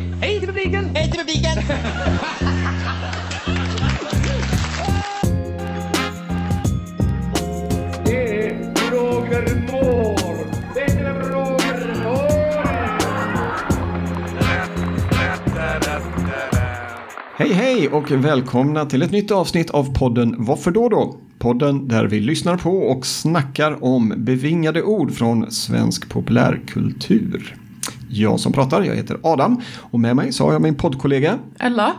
[0.00, 0.12] Hej!
[0.20, 0.90] Hej till publiken!
[0.94, 1.58] Hej till publiken!
[8.04, 10.44] Det är Roger Moore!
[10.74, 12.30] Det är Roger Moore!
[17.36, 21.16] Hej hej och välkomna till ett nytt avsnitt av podden Varför då då?
[21.38, 27.56] Podden där vi lyssnar på och snackar om bevingade ord från svensk populärkultur.
[28.12, 31.38] Jag som pratar, jag heter Adam och med mig så har jag min poddkollega.
[31.58, 31.92] Ella.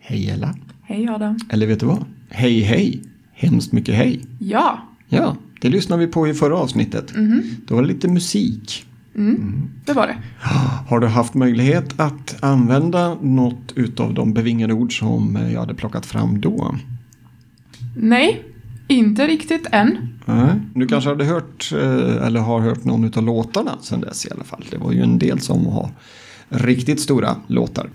[0.00, 0.54] Hej Ella.
[0.82, 1.38] Hej Adam.
[1.48, 2.04] Eller vet du vad?
[2.30, 3.02] Hej hej.
[3.32, 4.20] Hemskt mycket hej.
[4.38, 4.78] Ja.
[5.08, 7.14] Ja, det lyssnade vi på i förra avsnittet.
[7.68, 8.86] Det var lite musik.
[9.84, 10.16] Det var det.
[10.88, 16.06] Har du haft möjlighet att använda något utav de bevingade ord som jag hade plockat
[16.06, 16.74] fram då?
[17.96, 18.42] Nej,
[18.88, 20.08] inte riktigt än.
[20.24, 20.54] Nej.
[20.74, 24.44] Du kanske hade hört eh, eller har hört någon av låtarna sen dess i alla
[24.44, 24.64] fall.
[24.70, 25.90] Det var ju en del som har
[26.48, 27.90] riktigt stora låtar.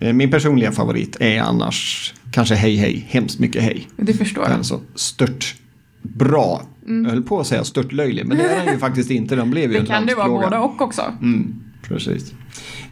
[0.00, 3.88] Eh, Min personliga favorit är annars kanske Hej Hej, hemskt mycket hej.
[3.96, 4.52] Det förstår jag.
[4.52, 5.54] Alltså stört
[6.02, 6.62] bra.
[6.86, 9.36] Jag höll på att säga stört löjlig, men det är den ju faktiskt inte.
[9.36, 11.02] Den blev ju Det kan det vara både och också.
[11.22, 12.32] Mm, precis.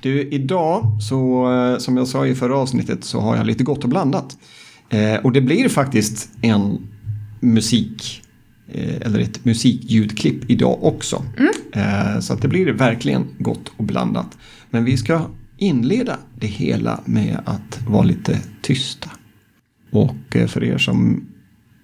[0.00, 3.84] Du, idag så eh, som jag sa i förra avsnittet så har jag lite gott
[3.84, 4.36] och blandat.
[4.90, 6.88] Eh, och det blir faktiskt en
[7.40, 8.22] musik
[8.68, 11.24] eh, eller ett musikljudklipp idag också.
[11.72, 14.38] Eh, så att det blir verkligen gott och blandat.
[14.70, 19.10] Men vi ska inleda det hela med att vara lite tysta.
[19.90, 21.28] Och eh, för er som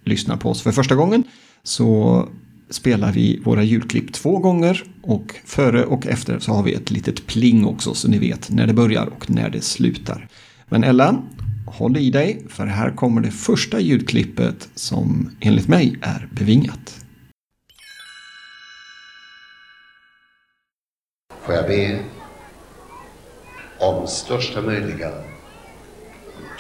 [0.04, 1.24] lyssnar på oss för första gången
[1.62, 2.28] så
[2.70, 7.26] spelar vi våra julklipp två gånger och före och efter så har vi ett litet
[7.26, 10.28] pling också så ni vet när det börjar och när det slutar.
[10.68, 11.22] Men Ella,
[11.66, 17.04] håll i dig för här kommer det första ljudklippet som enligt mig är bevingat.
[21.40, 22.04] Får jag be
[23.78, 25.12] om största möjliga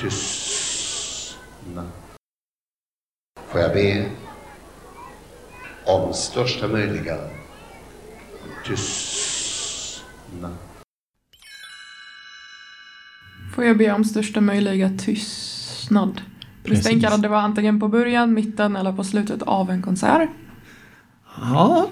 [0.00, 1.90] tystnad.
[3.46, 4.10] Får jag be
[5.84, 7.18] om största möjliga
[8.66, 10.56] tystnad.
[13.54, 16.20] Får jag be om största möjliga tystnad.
[16.62, 16.86] Du Precis.
[16.86, 20.28] tänker att det var antingen på början, mitten eller på slutet av en konsert.
[21.40, 21.88] Ja,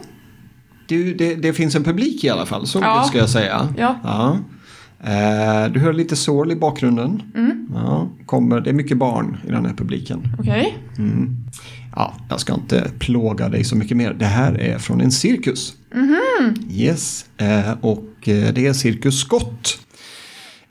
[0.86, 3.04] du, det, det finns en publik i alla fall, så Ja.
[3.04, 3.68] ska jag säga.
[3.78, 3.96] Ja.
[4.04, 4.38] Ja.
[5.04, 7.22] Eh, Du hör lite sorl i bakgrunden.
[7.74, 10.22] Ja, kommer, det är mycket barn i den här publiken.
[10.38, 10.78] Okej.
[11.96, 14.14] Ja, jag ska inte plåga dig så mycket mer.
[14.14, 15.74] Det här är från en cirkus.
[16.70, 19.78] Yes, eh, och eh, det är Cirkus Scott.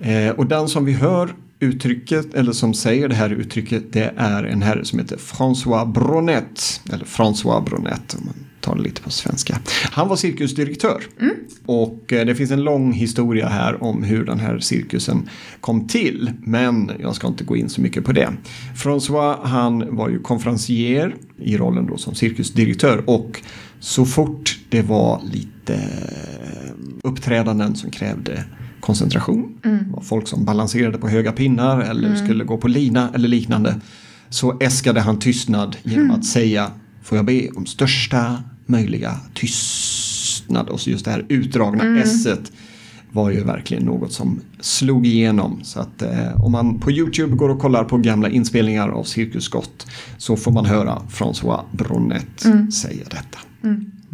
[0.02, 4.44] Eh, och den som vi hör uttrycket, eller som säger det här uttrycket, det är
[4.44, 6.82] en herre som heter François Bronet.
[6.94, 9.60] Eller François Bronet om man tar det lite på svenska.
[9.92, 11.04] Han var cirkusdirektör.
[11.66, 15.30] Och eh, det finns en lång historia här om hur den här cirkusen
[15.62, 16.32] kom till.
[16.44, 18.30] Men jag ska inte gå in så mycket på det.
[18.76, 23.04] François han var ju konferencier i rollen då som cirkusdirektör.
[23.10, 23.42] Och
[23.80, 26.72] så fort det var lite eh,
[27.04, 28.44] uppträdanden som krävde
[28.82, 29.58] koncentration.
[29.64, 33.76] Det var folk som balanserade på höga pinnar eller skulle gå på lina eller liknande.
[34.30, 36.72] Så äskade han tystnad genom att säga
[37.04, 40.70] Får jag be om största möjliga tystnad.
[40.70, 42.52] Och så just det här utdragna esset
[43.12, 45.60] var ju verkligen något som slog igenom.
[45.64, 49.44] Så att eh, om man på YouTube går och kollar på gamla inspelningar av Cirkus
[49.44, 49.88] Scott
[50.18, 53.40] så får man höra François Bronet säga detta.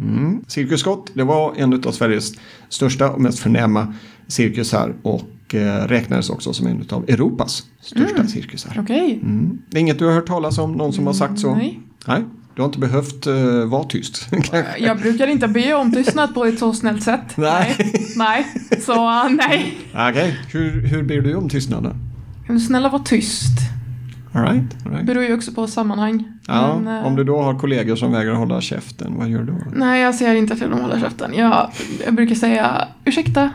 [0.00, 0.40] Mm.
[0.46, 2.32] Cirkus Scott, det var en av Sveriges
[2.68, 3.94] största och mest förnäma
[4.28, 8.76] cirkusar och eh, räknades också som en av Europas största cirkusar.
[8.80, 9.20] Okej.
[9.22, 9.58] Mm.
[9.70, 11.54] Det är inget du har hört talas om, någon som har sagt så?
[11.54, 11.80] nej.
[12.06, 12.24] Nej,
[12.54, 14.28] du har inte behövt uh, vara tyst.
[14.78, 17.20] Jag brukar inte be om tystnad på ett så snällt sätt.
[17.36, 17.76] Nej.
[18.16, 18.46] Nej.
[18.80, 19.78] Så uh, nej.
[19.92, 21.96] Okej, hur, hur ber du om tystnaden?
[22.46, 23.58] Kan du snälla vara tyst?
[24.32, 25.06] All right, all right.
[25.06, 26.24] Beror ju också på sammanhang.
[26.46, 29.52] Ja, Men, eh, om du då har kollegor som vägrar hålla käften, vad gör du
[29.52, 29.58] då?
[29.74, 31.34] Nej, jag säger inte till dem att hålla käften.
[31.34, 31.70] Jag,
[32.04, 33.50] jag brukar säga ursäkta,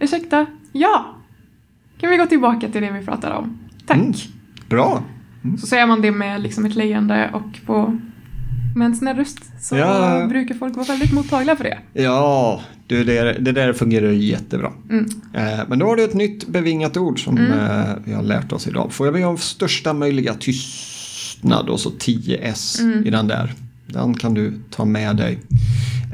[0.00, 1.14] ursäkta, ja.
[2.00, 3.58] Kan vi gå tillbaka till det vi pratade om?
[3.86, 3.96] Tack.
[3.98, 4.12] Mm.
[4.68, 5.02] Bra!
[5.60, 7.98] Så säger man det med liksom ett leende och på
[8.76, 10.26] med en snäll röst så Ja.
[10.28, 11.78] brukar folk vara väldigt mottagliga för det.
[11.92, 14.72] Ja, det, där- det där fungerar jättebra.
[14.90, 15.04] Mm.
[15.34, 18.66] Eh, men då har du ett nytt bevingat ord som eh, vi har lärt oss
[18.66, 18.92] idag.
[18.92, 23.52] Får jag be om största möjliga tystnad och så 10 S i den där.
[23.86, 25.38] Den kan du ta med dig.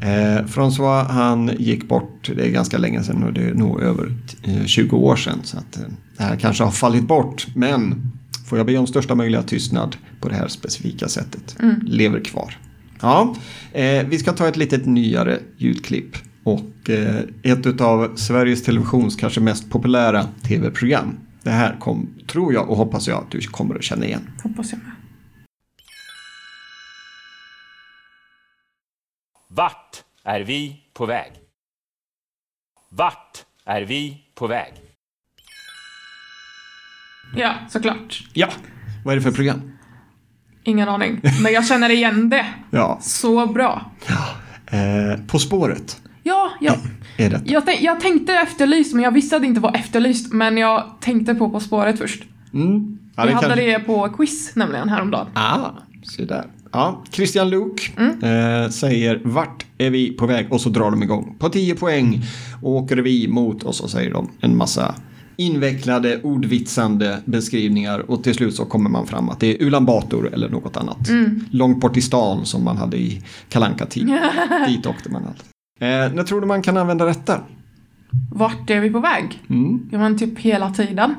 [0.03, 4.13] Eh, François han gick bort, det är ganska länge sedan och det är nog över
[4.43, 5.41] eh, 20 år sedan.
[5.43, 5.83] Så att, eh,
[6.17, 7.47] det här kanske har fallit bort.
[7.55, 8.13] Men
[8.47, 11.57] får jag be om största möjliga tystnad på det här specifika sättet.
[11.83, 12.59] Lever kvar.
[13.01, 13.35] Ja,
[13.73, 16.17] eh, vi ska ta ett litet nyare ljudklipp.
[16.45, 21.17] och eh, ett av Sveriges Televisions kanske mest populära tv-program.
[21.43, 24.21] Det här kom, tror jag och hoppas jag att du kommer att känna igen.
[24.43, 24.93] Hoppas jag med.
[29.57, 31.33] Vart är vi på väg?
[32.91, 34.73] Vart är vi på väg?
[37.37, 38.25] Ja, såklart.
[38.33, 38.49] Ja,
[39.05, 39.73] vad är det för program?
[40.65, 41.21] Ingen aning.
[41.43, 42.47] Men jag känner igen det.
[42.71, 43.91] Ja, Så bra.
[44.67, 46.77] eh, På spåret Ja, jag,
[47.17, 47.41] är det.
[47.45, 50.33] jag, jag tänkte efterlyst, men jag visste att det inte var efterlyst.
[50.33, 52.23] Men jag tänkte på På spåret först.
[52.55, 52.99] Mm.
[53.17, 55.27] Ja, det hade kanske- det på quiz nämligen häromdagen.
[55.35, 55.71] Ah,
[56.03, 56.45] se där.
[56.75, 58.11] Ja, Christian Luuk Mm.
[58.65, 61.35] eh, säger vart är vi på väg och så drar de igång.
[61.39, 62.23] På 10 poäng
[62.63, 64.95] åker vi mot och så säger de en massa
[65.37, 70.35] invecklade ordvitsande beskrivningar och till slut så kommer man fram att det är Ulan Bator
[70.35, 71.09] eller något annat.
[71.09, 71.41] Mm.
[71.51, 74.07] Långt bort i stan som man hade i kalanka tid
[74.69, 75.45] Dit åkte man alltid.
[75.81, 77.41] Eh, när tror du man kan använda detta?
[78.33, 79.43] Vart är vi på väg?
[79.51, 79.89] Mm.
[79.93, 81.15] Ja, men typ hela tiden.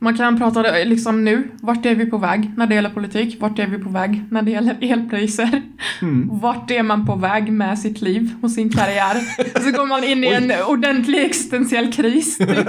[0.00, 1.48] Man kan prata det liksom nu.
[1.62, 3.36] Vart är vi på väg när det gäller politik?
[3.40, 5.62] Vart är vi på väg när det gäller elpriser?
[6.40, 9.16] Vart är man på väg med sitt liv och sin karriär?
[9.64, 12.38] Så går man in i en ordentlig existentiell kris.
[12.38, 12.48] typ.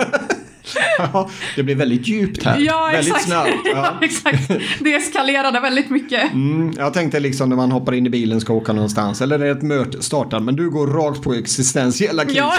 [0.98, 2.58] Ja, det blir väldigt djupt här.
[2.60, 3.26] Ja, väldigt exakt.
[3.26, 3.50] snabbt.
[3.66, 3.94] Ja, Ja.
[4.06, 4.52] exakt.
[4.80, 6.34] Det eskalerade väldigt mycket.
[6.34, 9.46] Mm, jag tänkte liksom när man hoppar in i bilen ska åka någonstans eller när
[9.46, 12.38] ett möte startar men du går rakt på existentiella kriser.
[12.38, 12.54] Ja.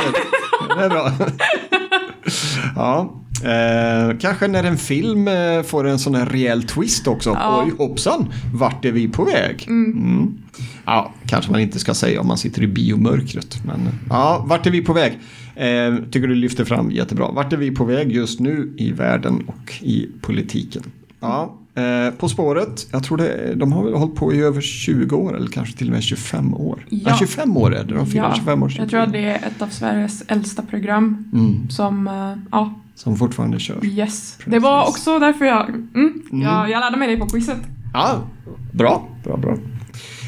[0.78, 1.12] Det är bra.
[2.76, 7.30] ja, eh, kanske när en film eh, får en sån här rejäl twist också.
[7.30, 7.64] Ja.
[7.66, 9.64] Oj hoppsan, vart är vi på väg?
[9.68, 10.34] Mm.
[10.84, 13.60] Ja, kanske man inte ska säga om man sitter i biomörkret.
[13.66, 15.18] Men ja, vart är vi på väg?
[15.54, 17.30] Eh, tycker du lyfter fram jättebra.
[17.30, 20.82] Vart är vi på väg just nu i världen och i politiken?
[21.20, 25.16] Ja, eh, På spåret, jag tror det, de har väl hållit på i över 20
[25.16, 26.86] år eller kanske till och med 25 år.
[26.88, 27.16] Ja, Ja.
[27.18, 28.72] 25 år är det, de firar Ja, 25 år.
[28.78, 33.16] jag tror att det är ett av Sveriges äldsta program Mm, som, eh, ja, som
[33.16, 33.84] fortfarande körs.
[33.84, 34.36] yes.
[34.38, 34.62] Det Precis.
[34.62, 37.58] var också därför jag, mm, jag, jag lärde mig det på quizet.
[37.94, 38.28] Ja,
[38.72, 39.56] bra, bra, bra.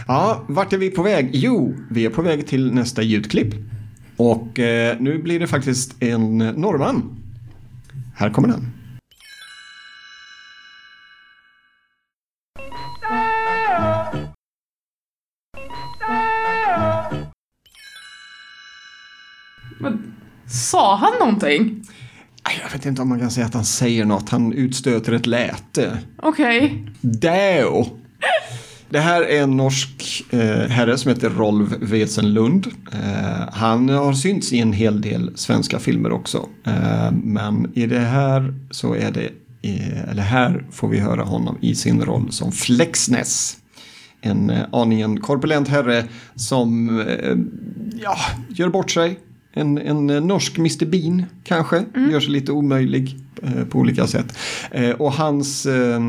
[0.09, 1.31] Ja, vart är vi på väg?
[1.33, 3.55] Jo, vi är på väg till nästa ljudklipp.
[4.17, 7.17] Och eh, nu blir det faktiskt en norrman.
[8.17, 8.67] Här kommer den.
[19.81, 20.15] Men,
[20.47, 21.83] sa han någonting?
[22.73, 24.29] Jag vet inte om man kan säga att han säger något.
[24.29, 25.99] Han utstöter ett läte.
[26.17, 26.87] Okej.
[27.01, 27.87] Däå.
[28.89, 32.67] Det här är en norsk eh, herre som heter Rolf Wesenlund.
[32.93, 36.49] Eh, han har synts i en hel del svenska filmer också.
[36.67, 39.29] Eh, men i det här så är det,
[39.63, 43.57] eh, eller här får vi höra honom i sin roll som Flexness.
[44.21, 46.05] En eh, aningen korpulent herre
[46.35, 47.37] som eh,
[48.03, 48.17] ja,
[48.49, 49.19] gör bort sig.
[49.55, 54.39] En, en eh, norsk Mr Bean kanske, gör sig lite omöjlig eh, på olika sätt.
[54.71, 56.03] Eh, och hans eh,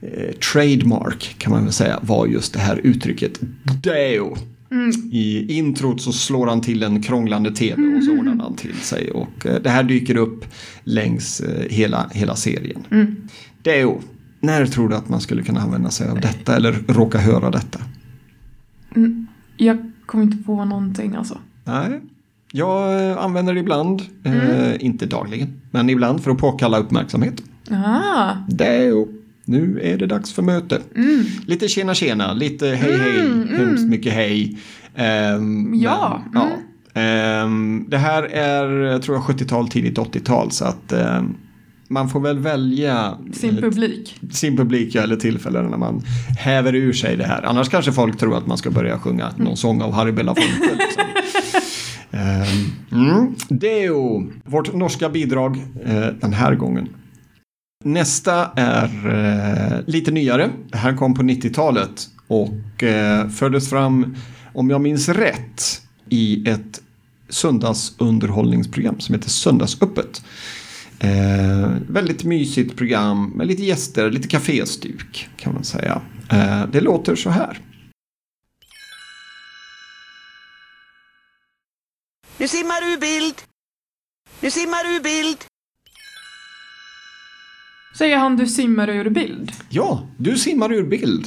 [0.00, 3.40] eh, trademark kan man väl säga var just det här uttrycket
[3.82, 4.36] Deo.
[5.12, 9.10] I introt så slår han till en krånglande tv och så ordnar han till sig.
[9.10, 10.44] Och eh, det här dyker upp
[10.84, 12.84] längs hela, hela serien.
[13.62, 14.00] Deo.
[14.40, 17.80] När tror du att man skulle kunna använda sig av detta eller råka höra detta?
[19.56, 21.38] Jag kommer inte på någonting alltså.
[21.64, 22.00] Nej.
[22.56, 27.42] Jag eh, använder det ibland, eh, inte dagligen, men ibland för att påkalla uppmärksamhet.
[27.70, 29.08] Ah, Deo.
[29.44, 30.80] Nu är det dags för möte.
[31.46, 34.58] Lite tjena tjena, lite hej hej, hemskt mycket hej.
[34.94, 37.00] Ehm, Ja, Men, ja.
[37.00, 41.34] Ehm, det här är, tror jag, 70-tal, tidigt 80-tal så att ehm,
[41.88, 44.20] man får väl välja sin eh, publik.
[44.30, 46.02] sin publik ja, eller tillfällen när man
[46.38, 47.42] häver ur sig det här.
[47.42, 50.70] Annars kanske folk tror att man ska börja sjunga någon sång av Harry Belafonte.
[50.78, 51.02] Liksom.
[52.16, 53.34] Ehm, mm.
[53.48, 56.88] Deo, vårt norska bidrag eh, den här gången.
[57.84, 60.50] Nästa är eh, lite nyare.
[60.70, 64.16] Det här kom på 90-talet och eh, fördes fram,
[64.52, 66.82] om jag minns rätt, i ett
[67.28, 70.22] söndagsunderhållningsprogram som heter Söndagsöppet.
[70.98, 76.00] Eh, väldigt mysigt program med lite gäster, lite kaféstuk kan man säga.
[76.30, 77.60] Eh, det låter så här.
[82.38, 83.34] Nu simmar du ur bild.
[84.40, 85.36] Nu simmar du ur bild.
[87.98, 89.52] Säger han du simmar ur bild?
[89.68, 91.26] Ja, du simmar ur bild.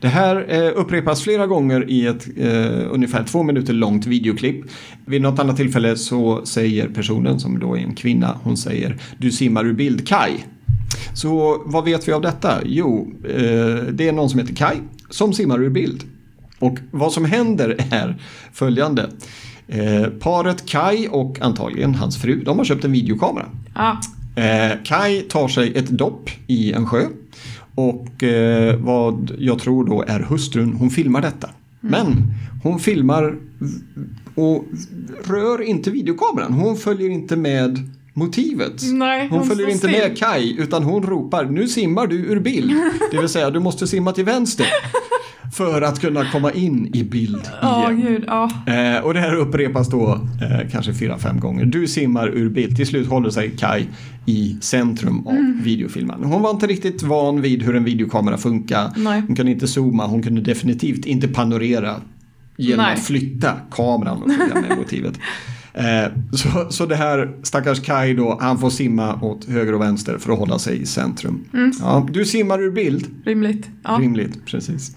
[0.00, 4.64] Det här eh, upprepas flera gånger i ett eh, ungefär två minuter långt videoklipp.
[5.06, 9.30] Vid något annat tillfälle så säger personen, som då är en kvinna, hon säger du
[9.30, 10.44] simmar ur bild Kai.
[11.14, 12.60] Så vad vet vi av detta?
[12.64, 14.76] Jo, eh, det är någon som heter Kai
[15.10, 16.04] som simmar ur bild.
[16.58, 19.10] Och vad som händer är följande.
[19.68, 23.46] Eh, paret Kai och antagligen hans fru, de har köpt en videokamera.
[23.74, 23.98] Ja.
[24.42, 27.06] Eh, Kai tar sig ett dopp i en sjö.
[27.74, 31.50] Och eh, vad jag tror då är hustrun, hon filmar detta.
[31.80, 32.06] Men
[32.62, 33.34] hon filmar
[34.34, 34.64] och
[35.24, 36.52] rör inte videokameran.
[36.52, 37.78] Hon följer inte med
[38.12, 38.82] motivet.
[38.92, 39.90] Nej, hon hon följer inte still.
[39.90, 42.72] med Kai utan hon ropar nu simmar du ur bild.
[43.10, 44.66] Det vill säga du måste simma till vänster.
[45.52, 48.00] För att kunna komma in i bild igen.
[48.06, 48.24] gud.
[48.26, 48.50] Ja.
[48.66, 51.64] Eh, och det här upprepas då eh, kanske fyra, fem gånger.
[51.64, 52.76] Du simmar ur bild.
[52.76, 53.84] Till slut håller sig Kai
[54.26, 55.60] i centrum av Mm.
[55.62, 56.24] videofilmen.
[56.24, 58.90] Hon var inte riktigt van vid hur en videokamera funkar.
[58.96, 59.22] Nej.
[59.26, 61.94] Hon kunde inte zooma, hon kunde definitivt inte panorera
[62.56, 62.94] genom Nej.
[62.94, 65.18] att flytta kameran och följa med motivet.
[65.76, 70.18] Eh, så, så det här stackars Kai då, han får simma åt höger och vänster
[70.18, 71.44] för att hålla sig i centrum.
[71.54, 71.72] Mm.
[71.80, 73.06] Ja, du simmar ur bild.
[73.24, 73.68] Rimligt.
[73.84, 73.98] Ja.
[74.00, 74.96] Rimligt, precis.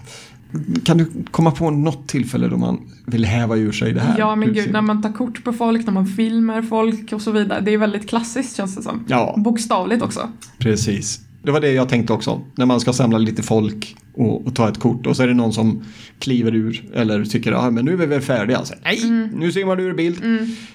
[0.84, 4.18] Kan du komma på något tillfälle då man vill häva ur sig det här?
[4.18, 7.30] Ja men gud, när man tar kort på folk, när man filmer folk och så
[7.30, 7.60] vidare.
[7.60, 9.04] Det är väldigt klassiskt känns det som.
[9.08, 9.34] Ja.
[9.38, 10.28] Bokstavligt också.
[10.58, 11.20] Precis.
[11.42, 12.40] Det var det jag tänkte också.
[12.54, 15.34] När man ska samla lite folk och, och ta ett kort och så är det
[15.34, 15.82] någon som
[16.18, 18.64] kliver ur eller tycker att ah, men nu är vi väl färdiga.
[18.64, 19.28] Så, Nej, Mm.
[19.38, 20.22] nu simmar du ur bild.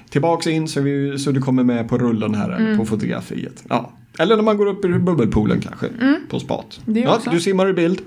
[0.10, 2.78] Tillbaks in så, vi, så du kommer med på rullen här Mm.
[2.78, 3.64] på fotografiet.
[3.70, 3.92] Ja.
[4.20, 5.88] Eller när man går upp ur bubbelpoolen kanske
[6.30, 6.80] på spat.
[6.88, 7.04] Mm.
[7.04, 8.02] Ja, du simmar ur bild.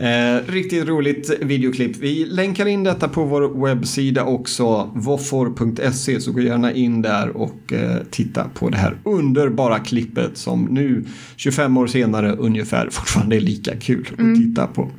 [0.00, 0.36] Mm.
[0.36, 1.96] Eh, riktigt roligt videoklipp.
[1.96, 7.72] Vi länkar in detta på vår webbsida också, voffor.se, så gå gärna in där och
[7.72, 11.04] eh, titta på det här underbara klippet som nu,
[11.36, 14.90] 25 år senare ungefär, fortfarande är lika kul att titta på.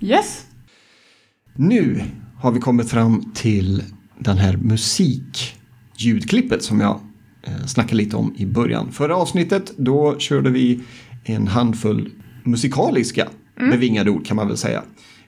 [0.00, 0.46] Yes.
[1.54, 2.02] Nu
[2.36, 3.82] har vi kommit fram till
[4.18, 7.00] den här musik-ljudklippet som jag
[7.42, 8.92] eh, snackade lite om i början.
[8.92, 10.80] Förra avsnittet då körde vi
[11.24, 12.10] en handfull
[12.44, 14.82] musikaliska bevingade ord kan man väl säga.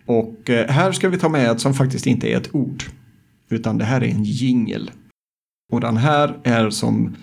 [0.06, 2.84] Och eh, här ska vi ta med ett som faktiskt inte är ett ord.
[3.48, 4.90] Utan det här är en jingel.
[5.72, 7.16] Och den här är som,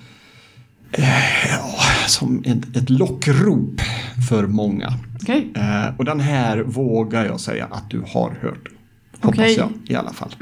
[0.92, 3.82] eh, som ett, ett lockrop
[4.30, 4.94] för många.
[5.22, 5.52] Okej.
[5.56, 8.70] Eh, och den här vågar jag säga att du har hört.
[9.22, 9.56] Hoppas Okej.
[9.58, 10.36] jag i alla fall.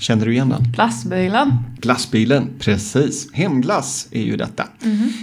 [0.00, 0.62] Känner du igen den?
[0.72, 1.52] Glassbilen.
[1.80, 3.32] Glassbilen, precis.
[3.32, 4.62] Hemglass är ju detta.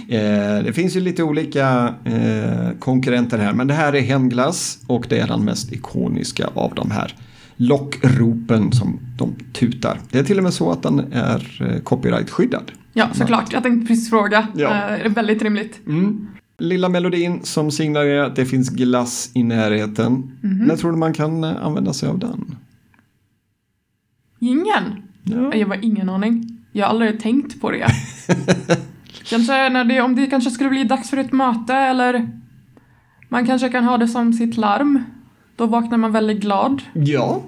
[0.08, 5.06] Eh, det finns ju lite olika eh, konkurrenter här, men det här är Hemglass och
[5.08, 7.14] det är den mest ikoniska av de här
[7.56, 10.00] lockropen som de tutar.
[10.10, 12.70] Det är till och med så att den är eh, copyright-skyddad.
[12.92, 13.52] Ja, såklart.
[13.52, 14.46] Jag tänkte precis fråga.
[14.54, 14.68] Ja.
[14.68, 15.80] Eh, det är väldigt rimligt.
[16.58, 20.38] Lilla melodin som signalerar att det finns glass i närheten.
[20.40, 22.54] När tror du man kan använda sig av den?
[24.38, 25.02] Ingen?
[25.22, 25.54] Ja.
[25.54, 26.58] Jag har ingen aning.
[26.72, 27.86] Jag har aldrig tänkt på det.
[29.24, 32.30] kanske när det, om det kanske skulle bli dags för ett möte eller
[33.28, 35.04] man kanske kan ha det som sitt larm.
[35.56, 36.82] Då vaknar man väldigt glad.
[36.92, 37.42] Ja,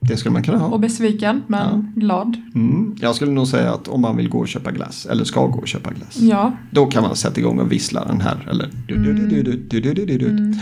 [0.00, 0.66] det skulle man kunna ha.
[0.66, 2.00] Och besviken, men ja.
[2.00, 2.36] glad.
[2.54, 2.96] Mm.
[3.00, 5.58] Jag skulle nog säga att om man vill gå och köpa glass, eller ska gå
[5.58, 6.52] och köpa glass, ja.
[6.70, 8.48] då kan man sätta igång och vissla den här.
[8.50, 8.70] Eller...
[8.88, 10.54] Mm.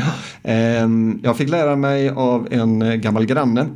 [0.42, 1.20] Mm.
[1.22, 3.66] Jag fick lära mig av en gammal granne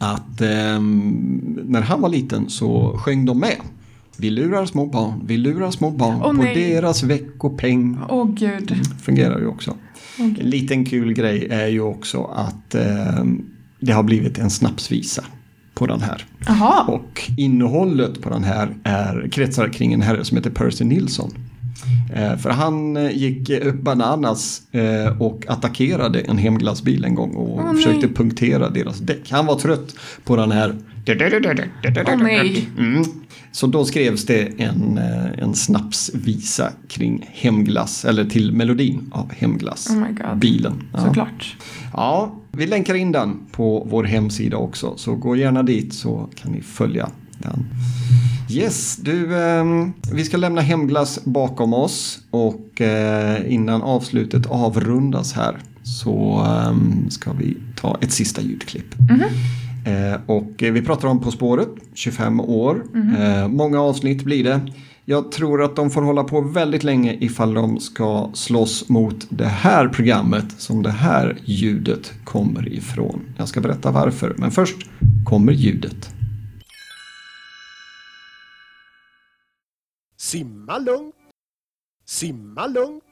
[0.00, 3.56] att ehm, när han var liten så sjöng de med.
[4.16, 6.54] Vi lurar små barn, vi lurar små barn Åh, på nej.
[6.54, 7.98] deras veckopeng.
[8.08, 8.74] Åh gud.
[9.02, 9.76] Fungerar ju också.
[10.18, 13.44] En liten kul grej är ju också att ehm,
[13.80, 15.24] det har blivit en snapsvisa
[15.74, 16.26] på den här.
[16.46, 16.84] Jaha.
[16.84, 21.30] Och innehållet på den här är, kretsar kring en herre som heter Percy Nilsson.
[22.14, 27.74] Eh, för han eh, gick bananas eh, och attackerade en hemglassbil en gång och Åh,
[27.74, 28.14] försökte nej.
[28.14, 29.30] punktera deras däck.
[29.30, 29.94] Han var trött
[30.24, 30.74] på den här...
[32.06, 32.68] Åh nej.
[32.78, 33.04] Mm.
[33.52, 34.98] Så då skrevs det en,
[35.38, 39.90] en snapsvisa kring hemglass, eller till melodin av hemglass.
[39.90, 40.34] Oh.
[40.34, 40.82] Bilen.
[40.92, 40.98] Ja.
[40.98, 41.56] Såklart.
[41.92, 44.96] Ja, vi länkar in den på vår hemsida också.
[44.96, 47.08] Så gå gärna dit så kan ni följa
[47.42, 47.66] den.
[48.50, 55.58] Yes, du, ehm, vi ska lämna hemglass bakom oss och eh, innan avslutet avrundas här
[55.82, 58.94] så ehm, ska vi ta ett sista ljudklipp.
[59.84, 62.84] Eh, och eh, vi pratar om På spåret, 25 år.
[63.18, 64.60] Eh, många avsnitt blir det.
[65.04, 69.46] Jag tror att de får hålla på väldigt länge ifall de ska slåss mot det
[69.46, 73.20] här programmet som det här ljudet kommer ifrån.
[73.36, 74.76] Jag ska berätta varför, men först
[75.24, 76.10] kommer ljudet.
[80.30, 81.14] Simma lugnt.
[82.06, 83.02] Simma lugnt.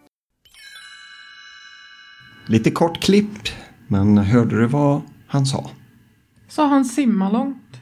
[2.47, 3.49] Lite kort klipp,
[3.89, 5.71] men hörde du vad han sa?
[6.49, 7.81] Sa han simma långt?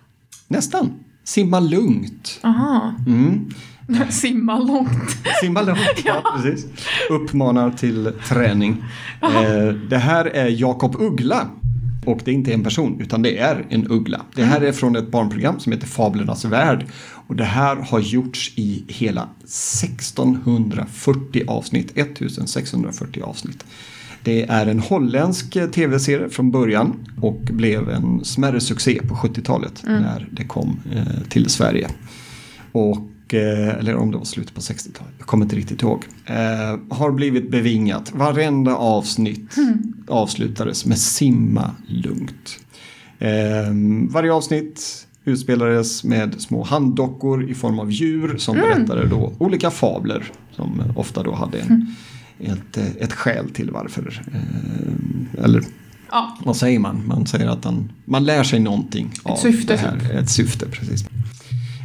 [0.49, 0.93] Nästan.
[1.25, 2.41] Simma lugnt.
[2.43, 2.95] Aha.
[3.07, 3.51] Mm.
[4.11, 5.17] simma långt.
[5.41, 6.23] Simma lugnt, ja.
[6.37, 6.67] precis.
[7.11, 8.85] Uppmanar till träning.
[9.23, 11.51] Eh, det här är Jakob Uggla.
[12.07, 14.21] Och det är inte en person, utan det är en uggla.
[14.35, 16.87] Det här är från ett barnprogram som heter Fablernas värld.
[17.29, 21.93] Och det här har gjorts i hela 1640 avsnitt.
[21.95, 23.65] 1640 avsnitt.
[24.23, 29.83] Det är en holländsk eh, tv-serie från början och blev en smärre succé på 70-talet
[29.85, 31.89] när det kom eh, till Sverige.
[32.73, 32.99] Och,
[33.35, 36.05] eller om det var slutet på 60-talet, jag kommer inte riktigt ihåg.
[36.27, 38.13] Eh, har blivit bevingat.
[38.15, 39.57] Varenda avsnitt
[40.09, 42.59] avslutades med simma lugnt.
[43.19, 43.29] Eh,
[44.11, 50.33] varje avsnitt utspelades med små handdockor i form av djur som berättade då olika fabler
[50.53, 51.95] som ofta då hade en,
[52.41, 54.23] ett, eh, ett skäl till varför.
[54.33, 55.65] Eh, eller
[56.11, 57.03] Ja, vad säger man?
[57.07, 60.19] Man säger att man, man lär sig någonting av syfte, det här.
[60.19, 61.05] Ett syfte, precis.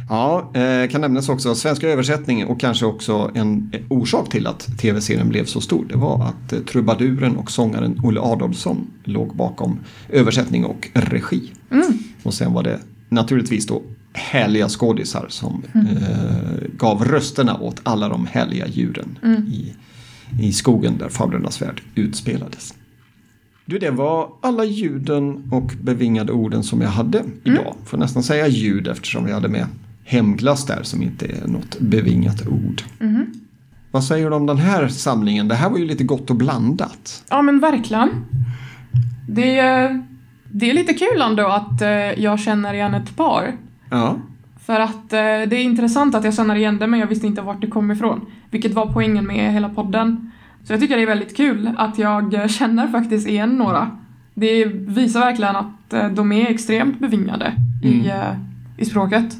[0.08, 5.28] Ja, eh, kan nämnas också svenska översättning och kanske också en orsak till att tv-serien
[5.28, 5.86] blev så stor.
[5.88, 9.78] Det var att eh, trubaduren och sångaren Olle Adolfsson låg bakom
[10.08, 11.52] översättning och regi.
[12.22, 13.82] Och sen var det naturligtvis då
[14.12, 19.18] härliga skådisar som eh, gav rösterna åt alla de härliga djuren
[19.52, 19.74] i,
[20.40, 22.74] i skogen där Fablernas värld utspelades.
[23.64, 27.74] Du, det var alla ljuden och bevingade orden som jag hade idag.
[27.84, 29.66] Får nästan säga ljud eftersom vi hade med
[30.12, 32.82] hemglass där som inte är något bevingat ord.
[33.90, 35.48] Vad säger du om den här samlingen?
[35.48, 37.24] Det här var ju lite gott och blandat.
[37.30, 38.08] ja men verkligen.
[39.28, 40.02] Det, är-
[40.54, 41.88] det är lite kul ändå att eh,
[42.22, 43.52] jag känner igen ett par.
[43.90, 44.16] Ja,
[44.66, 47.42] För att eh, det är intressant att jag känner igen det men jag visste inte
[47.42, 48.26] vart det kom ifrån.
[48.50, 50.30] Vilket var poängen med hela podden.
[50.64, 53.90] Så jag tycker det är väldigt kul att jag eh, känner faktiskt igen några.
[54.34, 57.52] Det visar verkligen att de är extremt bevingade
[57.82, 58.34] i, eh,
[58.76, 59.36] i språket.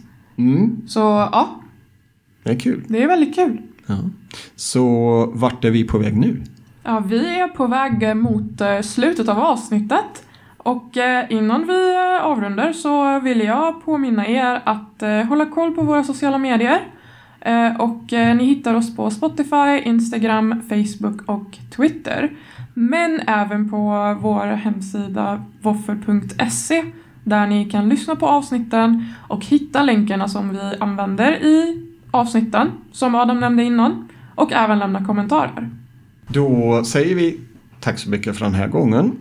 [0.49, 1.01] Mm, Så
[1.33, 1.61] ja,
[2.43, 2.85] det är kul.
[2.89, 3.63] det är väldigt kul.
[3.87, 3.95] Ja.
[4.57, 4.87] Så
[5.35, 6.43] vart är vi på väg nu?
[6.83, 10.25] Ja, vi är på väg eh, mot eh, slutet av avsnittet.
[10.57, 16.05] Och eh, innan vi avrundar så vill jag påminna er att hålla koll på våra
[16.05, 16.81] sociala medier.
[17.79, 22.31] Och ni hittar oss på Spotify, Instagram, Facebook och Twitter.
[22.75, 26.85] Men även på vår hemsida voffer.se
[27.25, 33.15] där ni kan lyssna på avsnitten och hitta länkarna som vi använder i avsnitten, som
[33.15, 35.71] Adam nämnde innan, och även lämna kommentarer.
[36.29, 37.41] Då säger vi
[37.81, 39.13] tack så mycket för den här gången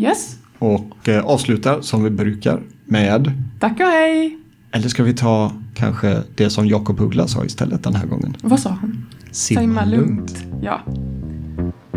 [0.00, 0.38] Yes.
[0.58, 4.38] och eh, avslutar som vi brukar med Tack och hej!
[4.70, 8.36] eller ska vi ta kanske det som Jakob Uggla sa istället den här gången?
[8.42, 9.06] Vad sa han?
[9.30, 10.44] Simma lugnt.
[10.62, 10.80] Ja.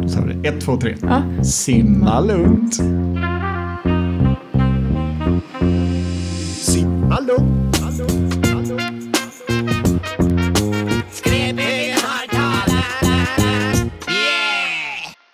[0.08, 0.48] Så har vi det.
[0.50, 0.96] Ett, två, tre.
[1.02, 1.44] ja.
[1.44, 2.80] Simma lugnt.
[5.62, 7.71] Simma lugnt.